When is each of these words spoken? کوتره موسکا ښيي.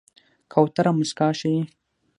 کوتره 0.53 0.91
موسکا 0.97 1.27
ښيي. 1.39 1.59